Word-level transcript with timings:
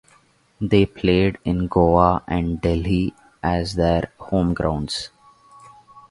They 0.59 0.87
played 0.87 1.37
in 1.45 1.67
Goa 1.67 2.23
and 2.27 2.59
Delhi 2.59 3.13
as 3.43 3.75
their 3.75 4.11
home 4.17 4.55
grounds. 4.55 5.11